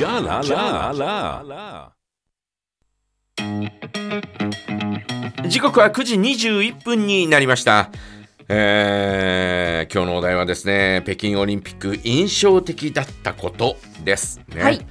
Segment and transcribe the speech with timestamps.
[0.00, 1.92] じゃららら
[5.46, 7.90] 時刻は9時21分になりました。
[8.48, 14.62] えー今日のお題はですね、北京オリンピック印象的だったことですね。
[14.62, 14.86] はい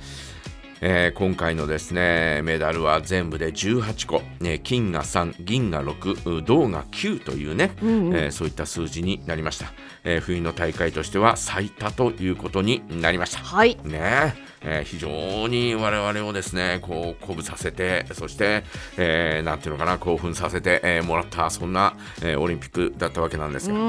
[0.81, 8.15] えー今回のですねメダルは全部で18個、ね、金が3銀が6銅が9というね、うんうん。
[8.15, 9.73] えーそういった数字になりました、
[10.03, 13.39] えー冬の大会としては最多ということになりました。
[13.39, 13.77] はい。
[13.83, 18.63] ねえー非常に我々をですねこう鼓舞させてそして、
[18.97, 23.83] えーなんていうのかな興奮させて、えーもらったそんな、えーオリンピックだったわけなんですうが、ん。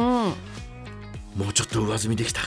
[1.36, 2.40] もうちょっと上積みできた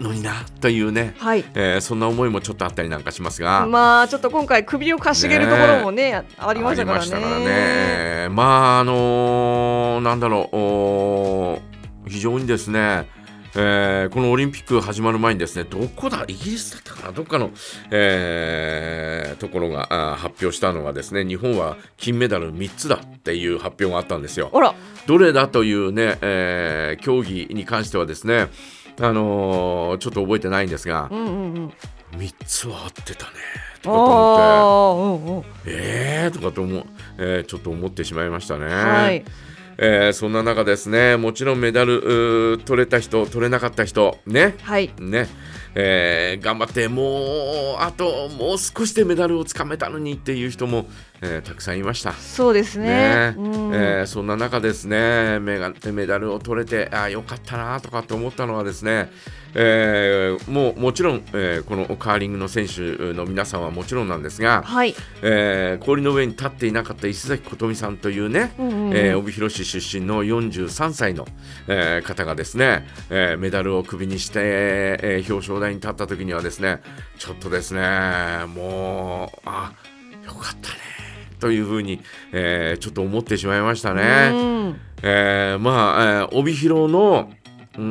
[0.00, 1.44] のになというね、はい。
[1.54, 7.10] えーそんな思いもちょっとあったりなんかしますが、まあちょっと今回首をかしげるところもねありましたからね。
[7.10, 8.42] まねま
[8.76, 11.60] ああのーなんだろ
[12.06, 13.08] う非常にですね
[13.54, 17.50] えーこのオリンピック始まる前にですねどこだイギリスだったかなどっかの、
[17.90, 24.50] えーところが発表したのがですね日本は金メダル3つだっていう発表があったんですよ。
[25.06, 28.48] どれだというね、えー競技に関してはですね
[29.00, 31.72] あのーちょっと覚えてないんですがうんうんうん。
[32.16, 33.32] 3つは合ってたね
[33.82, 35.48] とあかと思って。
[35.66, 36.84] えーとかと思う、
[37.18, 38.64] えーちょっと思ってしまいましたね。
[38.66, 39.24] はい。
[39.80, 44.90] えーそんな中ですね、もちろんメダル取れた人、取れなかった人、ね、はい。
[44.98, 45.28] ね、
[45.76, 50.86] えー頑張って、もう、あともう少しでメダルをつかめたのにっていう人も、
[51.20, 52.12] えーたくさんいました。
[52.12, 52.86] そうですね。
[52.86, 59.10] ねうんえーそんな中ですねメガメダルを取れてあーよかったなとかって思ったのはですね、
[59.54, 64.94] えーもうもちろん、えーこのカーリングの選手の皆さんはもちろんなんですが、はい。
[65.22, 71.26] えー氷の上に立っていなかった石崎琴美さんというね、うんうんうんえー帯広市出身の43歳の、
[71.66, 76.80] えー方がですね、えーメダルを首にして、えー表彰台に立った時にはですね
[77.18, 77.80] ちょっとですね
[78.54, 79.72] もうあ
[80.24, 80.87] よかったね
[81.38, 82.00] というふうに、
[82.32, 84.02] えーちょっと思ってしまいましたね。
[84.32, 84.36] う
[84.70, 87.30] んえーまあ、えー帯広の
[87.76, 87.82] うー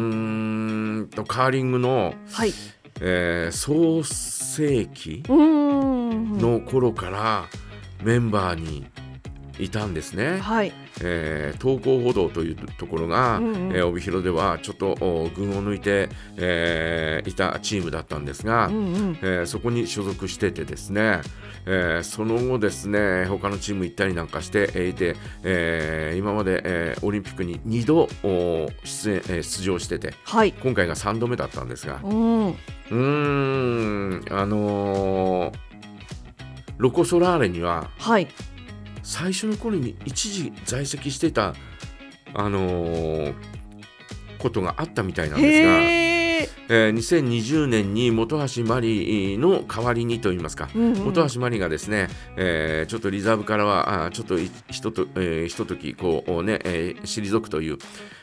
[1.03, 2.53] んとカーリングの、はい。
[3.00, 6.38] えー創世期うん。
[6.40, 7.46] の頃から
[8.03, 8.86] メンバーに
[9.59, 10.38] いたんですね。
[10.40, 10.72] はい。
[11.02, 19.18] えー東高歩道というところが、うんうんえー帯広ではちょっとお群を抜いて、えーいたチームだったんですが、うんうん。
[19.22, 21.22] えーそこに所属しててですね、
[21.69, 30.53] えーその後ですね他のチーム行ったりなんかしてえーいて、えー今まで、えーオリンピックに2度お出演、えー出場しててはい。
[30.53, 32.47] 今回が3度目だったんですがうん。
[32.50, 35.57] うーんあのー
[36.77, 38.27] ロコ・ソラーレにははい。
[39.03, 41.53] 最初の頃に一時在籍してた
[42.33, 43.33] あのー
[44.38, 46.16] ことがあったみたいなんですが、へ
[46.69, 46.88] え。
[46.88, 48.63] えー2020年に本橋麻里
[49.38, 57.77] の代わりにといいますか、うんうん本橋麻里がですね、えーちょっとリザーブからはあーちょっといひとと、えーひとときこうね、えー退くという、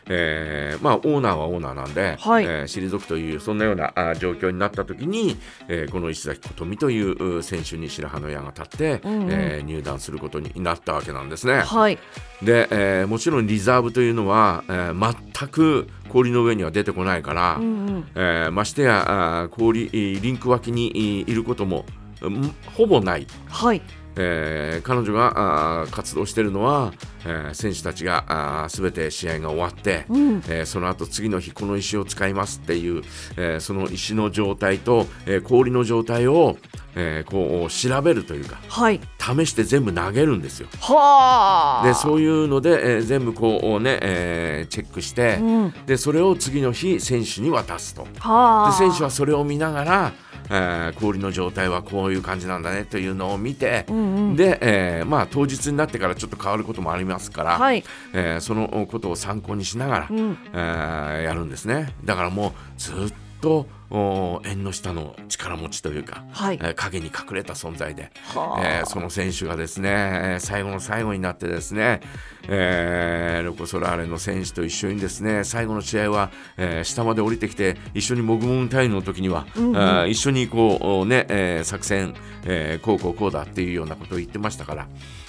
[0.06, 5.36] えーまあオーナーはオーナーなんで、はいえー退くというそんなようなあー状況になった時に、
[5.68, 11.60] えーこの石崎琴美というう選手に白羽の矢が立って、うんうんえー入団することになったわけなんですね。
[11.60, 11.98] はい。
[12.42, 18.04] で、えーもちろんリザーブというのは、えー全く氷の上には出てこないから、うんうん。
[18.14, 21.84] えーましてやあー氷えーリンク脇にいいることも
[22.28, 23.80] んほぼない、はい。
[24.16, 26.92] えー彼女が活動しているのは、
[27.24, 30.36] えー選手たちがすべて試合が終わって、うん。
[30.48, 33.02] えーその後次の日この石を使いますっていう、
[33.36, 36.56] えーその石の状態と、えー氷の状態を、
[36.94, 39.00] えーこう調べるというかはい。
[39.18, 40.68] 試して全部投げるんですよ。
[40.80, 41.86] はあ。
[41.86, 45.74] でそういうので、えー全部こうね、えーチェックして、うん。
[45.86, 48.06] でそれを次の日選手に渡すと。
[48.20, 48.70] はあ。
[48.70, 50.12] で選手はそれを見ながら、
[50.50, 54.36] えー氷の状態はこういう感じなんだねというのを見て、うんうん。
[54.36, 57.84] で、えーまあ、当日になってからちょっと変わることもありますから、はい。
[58.12, 60.38] えーそのことを参考にしながら、うん。
[60.52, 62.94] えーやるんですねだからもうずっ
[63.40, 66.58] とお縁の下の力持ちというか、はい。
[66.60, 68.62] えー影に隠れた存在で、はあ。
[68.66, 72.00] えーその選手がですねえー最後の最後になってですね、
[72.48, 80.10] えーロコ・ソラーレの選手と一緒にですね最後の試合は、えー下まで降りてきて一緒にもぐもぐタイムの時には、うんうん。
[80.10, 82.14] 一緒にこうおね、えー作戦、
[82.44, 84.86] えーこうこうこうだっていうようなことを言ってましたから、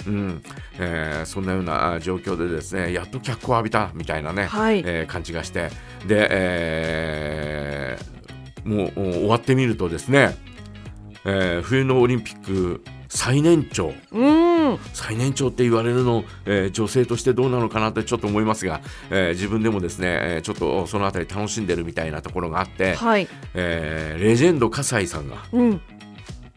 [0.07, 0.41] うん
[0.79, 4.79] えーそんなようなあ状況でですねやっと脚光を浴びたみたいなね、はい。
[4.79, 5.69] えー感じがして
[6.07, 8.14] で、えー
[8.65, 10.35] もうお終わってみるとですね、
[11.25, 14.25] えー冬のオリンピック最年長う
[14.73, 14.77] ん。
[14.93, 23.27] 最年長って言われるの、えー女性としてどうなのかなってちょっと思いますが、えー自分でもですね、えーちょっとそのあたり楽しんでるみたいなところがあって、はい。
[23.53, 25.81] えーレジェンド葛西さんがうん。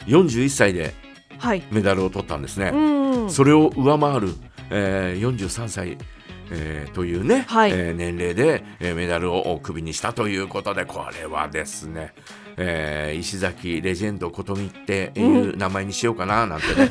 [0.06, 0.94] 41歳で
[1.38, 1.62] はい。
[1.70, 2.70] メダルを取ったんですね。
[2.72, 3.30] うんうん。
[3.30, 4.34] それを上回る、
[4.70, 5.98] えー、43歳、
[6.50, 7.70] えーというね、はい。
[7.72, 12.12] えー年齢で、えーメダルを首にしたということでこれはですね、
[12.58, 16.90] えー石崎レジェンド琴美っていう名前にしようかななんてね。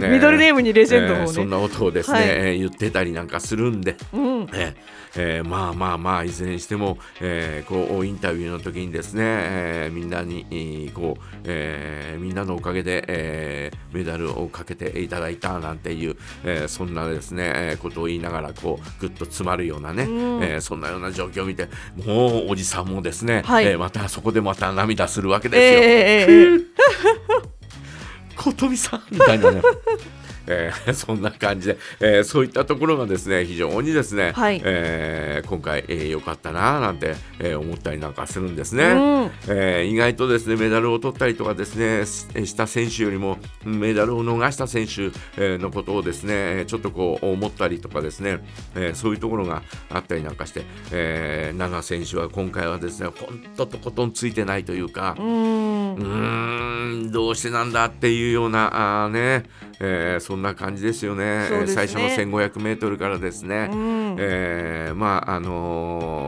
[0.00, 1.22] ね ミドルネームにレジェンドをね。
[1.22, 2.28] えーそんなことをですね、はい。
[2.28, 3.96] えー言ってたりなんかするんで。
[4.12, 4.42] うん。
[4.52, 4.74] えー
[5.18, 20.42] えーまあまあまあいずれにしても、えーこうインタビューの時にですね、えーみんなにえーこう、えーみんなのおかげで、えーメダルをかけていただいたなんていう、えーそんなですね、えーことを言いながらこうぐっと詰まるようなね、うん。
[20.42, 21.68] えーそんなような状況を見て
[22.04, 23.66] もうおじさんもですね、はい。
[23.66, 25.80] えーまたそこでまた涙するわけえですよ。
[25.80, 26.76] えええええ
[28.36, 29.62] 琴美 さんみたいなね。
[30.46, 34.60] えー そんな感じで、えーそういったところがですね非常にですね、はい。
[34.64, 39.30] えー今回良、えー良かったななんて、えー思ったりなんかするんですね、うん。
[39.48, 48.38] えー意外とですねメダルを取ったりとかですねしした選手よりもうんメダルを逃した選手えーのことをですねえーちょっとこう思ったりとかですね、
[48.74, 50.62] えーそういうところがあったりなんかして、
[50.92, 55.94] えー、選手は今回はですね本当とことんついてないというか、うん。
[55.94, 59.44] うーんどうしてなんだっていうようなあーね、
[59.80, 61.48] えーそんな感じですよね。
[61.50, 61.66] ね。
[61.66, 64.16] 最初の 1500m からですね、うん。
[64.18, 66.25] えーまああのー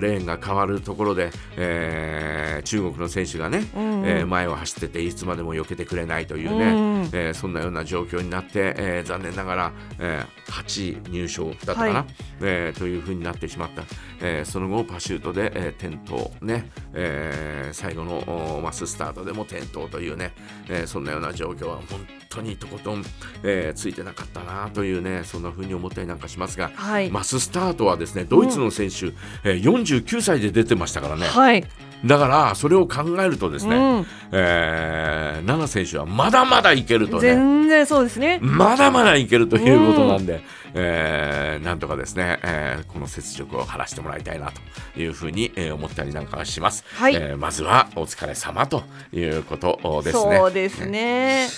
[0.00, 12.06] レーンが変わるところで、えー中国の選手がね、うんえー前を走ってていつまでも避けてくれないというね、うんえーそんなような状況になって、えー残念ながら、えー8位入賞だったかな、はい。
[12.42, 13.82] えーというふうになってしまった、
[14.20, 20.32] えーその後パシュートで、えー転倒ね、えー最後のおマススタートでも転倒というね、
[20.68, 23.02] えーそんなような状況は本当にとことん、
[23.42, 27.10] えーついてなかったなというねそんなふうに思ったりなんかしますが、はい。
[27.10, 29.06] マススタートはですねドイツの選手、
[29.44, 29.60] えー
[29.96, 31.64] 49歳で出てましたからね、はい。
[32.04, 38.38] だからそれを考えるとですね、うんえー、奈々選手はまだまだいけるとね全然そうですね。
[38.40, 40.42] まだまだいけるということなんで、
[40.74, 44.50] えーなんとかですね、えーこの雪辱を晴らしてもらいたいな
[44.94, 48.82] というふうに、えー思ったりなんかします、はいえーまずはお疲れ様と
[49.12, 50.36] いうことですね。
[50.38, 51.48] そうですね。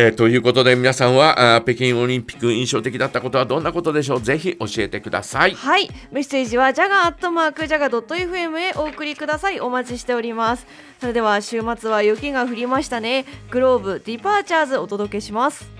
[0.00, 4.20] えーということで皆さんはあ北京オリンピック印象的だったことはどんなことでしょう？
[4.20, 5.54] ぜひ教えてください。
[5.54, 9.58] はい、メッセージはジャガアットマークジャガドット FM へお送りください。
[9.58, 10.68] お待ちしております。
[11.00, 13.24] それでは週末は雪が降りましたね。
[13.50, 15.77] グローブディパーチャーズお届けします。